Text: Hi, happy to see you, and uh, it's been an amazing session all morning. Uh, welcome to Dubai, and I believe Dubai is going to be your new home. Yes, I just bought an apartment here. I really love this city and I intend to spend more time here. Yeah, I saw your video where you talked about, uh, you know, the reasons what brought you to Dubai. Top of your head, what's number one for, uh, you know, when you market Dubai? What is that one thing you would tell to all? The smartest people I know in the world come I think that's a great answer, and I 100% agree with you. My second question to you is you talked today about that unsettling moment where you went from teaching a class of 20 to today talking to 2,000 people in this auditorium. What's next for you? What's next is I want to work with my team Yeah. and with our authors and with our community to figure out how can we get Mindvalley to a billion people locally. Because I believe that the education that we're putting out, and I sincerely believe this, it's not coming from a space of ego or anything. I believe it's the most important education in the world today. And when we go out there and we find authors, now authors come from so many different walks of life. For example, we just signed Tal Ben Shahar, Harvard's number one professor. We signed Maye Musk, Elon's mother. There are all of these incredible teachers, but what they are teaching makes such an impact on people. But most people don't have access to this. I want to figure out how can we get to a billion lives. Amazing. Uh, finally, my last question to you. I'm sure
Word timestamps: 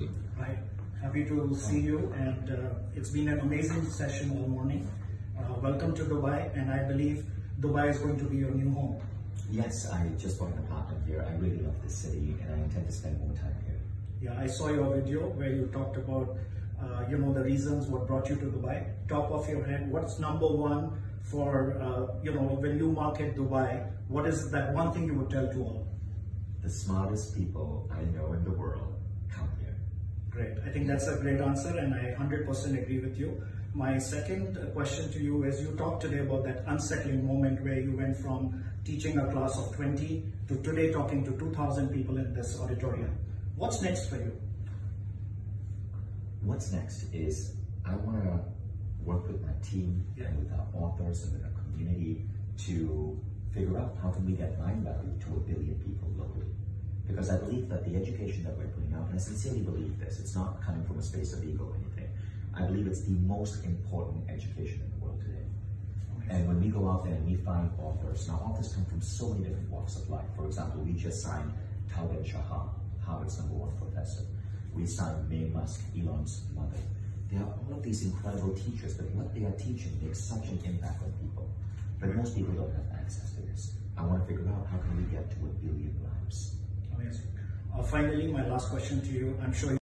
Hi, 0.00 0.58
happy 1.02 1.24
to 1.26 1.54
see 1.54 1.80
you, 1.80 2.10
and 2.16 2.50
uh, 2.50 2.96
it's 2.96 3.10
been 3.10 3.28
an 3.28 3.40
amazing 3.40 3.84
session 3.84 4.30
all 4.30 4.48
morning. 4.48 4.90
Uh, 5.38 5.52
welcome 5.60 5.94
to 5.94 6.04
Dubai, 6.04 6.56
and 6.56 6.70
I 6.70 6.84
believe 6.84 7.26
Dubai 7.60 7.90
is 7.90 7.98
going 7.98 8.18
to 8.18 8.24
be 8.24 8.38
your 8.38 8.50
new 8.50 8.72
home. 8.72 8.98
Yes, 9.50 9.90
I 9.90 10.08
just 10.16 10.38
bought 10.38 10.52
an 10.52 10.58
apartment 10.60 11.04
here. 11.06 11.26
I 11.28 11.34
really 11.34 11.58
love 11.58 11.74
this 11.82 11.94
city 11.94 12.34
and 12.40 12.54
I 12.54 12.64
intend 12.64 12.86
to 12.86 12.92
spend 12.92 13.18
more 13.18 13.36
time 13.36 13.54
here. 13.66 13.80
Yeah, 14.22 14.40
I 14.40 14.46
saw 14.46 14.68
your 14.68 14.94
video 14.94 15.28
where 15.28 15.52
you 15.52 15.66
talked 15.66 15.98
about, 15.98 16.34
uh, 16.82 17.04
you 17.10 17.18
know, 17.18 17.34
the 17.34 17.44
reasons 17.44 17.86
what 17.86 18.06
brought 18.06 18.30
you 18.30 18.36
to 18.36 18.46
Dubai. 18.46 18.86
Top 19.06 19.30
of 19.30 19.46
your 19.50 19.64
head, 19.64 19.92
what's 19.92 20.18
number 20.18 20.46
one 20.46 21.02
for, 21.24 21.76
uh, 21.78 22.18
you 22.22 22.32
know, 22.32 22.56
when 22.64 22.78
you 22.78 22.90
market 22.90 23.36
Dubai? 23.36 23.86
What 24.08 24.26
is 24.26 24.50
that 24.50 24.72
one 24.72 24.92
thing 24.92 25.04
you 25.04 25.14
would 25.16 25.28
tell 25.28 25.48
to 25.48 25.62
all? 25.62 25.86
The 26.62 26.70
smartest 26.70 27.36
people 27.36 27.86
I 27.92 28.02
know 28.16 28.32
in 28.32 28.44
the 28.44 28.52
world 28.52 28.94
come 29.30 29.48
I 30.40 30.70
think 30.70 30.86
that's 30.86 31.06
a 31.06 31.16
great 31.16 31.40
answer, 31.40 31.76
and 31.76 31.94
I 31.94 32.14
100% 32.18 32.82
agree 32.82 32.98
with 32.98 33.18
you. 33.18 33.42
My 33.74 33.98
second 33.98 34.58
question 34.72 35.12
to 35.12 35.20
you 35.20 35.44
is 35.44 35.60
you 35.60 35.76
talked 35.76 36.02
today 36.02 36.18
about 36.18 36.44
that 36.44 36.64
unsettling 36.66 37.26
moment 37.26 37.62
where 37.62 37.78
you 37.78 37.96
went 37.96 38.16
from 38.16 38.64
teaching 38.84 39.18
a 39.18 39.30
class 39.30 39.56
of 39.58 39.74
20 39.76 40.24
to 40.48 40.56
today 40.62 40.90
talking 40.92 41.24
to 41.24 41.32
2,000 41.32 41.90
people 41.90 42.16
in 42.16 42.32
this 42.34 42.58
auditorium. 42.58 43.16
What's 43.56 43.82
next 43.82 44.08
for 44.08 44.16
you? 44.16 44.32
What's 46.42 46.72
next 46.72 47.12
is 47.12 47.54
I 47.84 47.94
want 47.96 48.24
to 48.24 48.40
work 49.04 49.28
with 49.28 49.40
my 49.42 49.52
team 49.62 50.04
Yeah. 50.16 50.26
and 50.28 50.38
with 50.38 50.52
our 50.52 50.66
authors 50.74 51.24
and 51.24 51.34
with 51.34 51.44
our 51.44 51.62
community 51.62 52.26
to 52.66 53.18
figure 53.52 53.78
out 53.78 53.96
how 54.02 54.10
can 54.10 54.24
we 54.26 54.32
get 54.32 54.58
Mindvalley 54.58 55.20
to 55.20 55.36
a 55.36 55.40
billion 55.40 55.74
people 55.80 56.08
locally. 56.16 56.29
Because 57.20 57.34
I 57.34 57.44
believe 57.44 57.68
that 57.68 57.84
the 57.84 57.96
education 58.00 58.44
that 58.44 58.56
we're 58.56 58.68
putting 58.68 58.94
out, 58.94 59.04
and 59.08 59.14
I 59.14 59.18
sincerely 59.18 59.60
believe 59.60 60.00
this, 60.00 60.20
it's 60.20 60.34
not 60.34 60.64
coming 60.64 60.82
from 60.84 60.98
a 60.98 61.02
space 61.02 61.34
of 61.34 61.44
ego 61.44 61.64
or 61.68 61.76
anything. 61.76 62.08
I 62.54 62.62
believe 62.62 62.86
it's 62.86 63.02
the 63.02 63.12
most 63.12 63.62
important 63.62 64.24
education 64.30 64.80
in 64.80 64.90
the 64.98 65.04
world 65.04 65.20
today. 65.20 65.44
And 66.30 66.48
when 66.48 66.62
we 66.62 66.68
go 66.68 66.88
out 66.88 67.04
there 67.04 67.12
and 67.12 67.28
we 67.28 67.34
find 67.44 67.70
authors, 67.78 68.26
now 68.26 68.40
authors 68.42 68.72
come 68.72 68.86
from 68.86 69.02
so 69.02 69.28
many 69.28 69.44
different 69.44 69.68
walks 69.68 69.96
of 69.96 70.08
life. 70.08 70.24
For 70.34 70.46
example, 70.46 70.80
we 70.80 70.94
just 70.94 71.20
signed 71.20 71.52
Tal 71.92 72.06
Ben 72.06 72.24
Shahar, 72.24 72.70
Harvard's 73.04 73.36
number 73.36 73.52
one 73.52 73.76
professor. 73.76 74.24
We 74.72 74.86
signed 74.86 75.28
Maye 75.28 75.52
Musk, 75.52 75.84
Elon's 75.94 76.44
mother. 76.56 76.80
There 77.30 77.40
are 77.40 77.52
all 77.52 77.76
of 77.76 77.82
these 77.82 78.02
incredible 78.02 78.54
teachers, 78.54 78.94
but 78.94 79.10
what 79.10 79.34
they 79.34 79.44
are 79.44 79.58
teaching 79.60 79.92
makes 80.02 80.20
such 80.20 80.48
an 80.48 80.58
impact 80.64 81.02
on 81.02 81.12
people. 81.20 81.50
But 82.00 82.16
most 82.16 82.34
people 82.34 82.54
don't 82.54 82.72
have 82.72 82.98
access 82.98 83.32
to 83.32 83.42
this. 83.42 83.74
I 83.98 84.06
want 84.06 84.22
to 84.22 84.26
figure 84.26 84.48
out 84.48 84.66
how 84.72 84.78
can 84.78 84.96
we 84.96 85.04
get 85.12 85.30
to 85.32 85.36
a 85.44 85.52
billion 85.60 85.92
lives. 86.00 86.56
Amazing. 87.00 87.28
Uh, 87.74 87.79
finally, 87.90 88.28
my 88.28 88.46
last 88.46 88.70
question 88.70 89.00
to 89.00 89.08
you. 89.08 89.36
I'm 89.42 89.52
sure 89.52 89.76